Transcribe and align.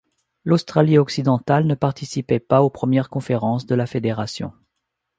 L'Australie-Occidentale 0.45 1.67
ne 1.67 1.75
participait 1.75 2.39
pas 2.39 2.63
aux 2.63 2.71
premières 2.71 3.07
conférences 3.07 3.67
de 3.67 3.75
la 3.75 3.85
fédération. 3.85 4.51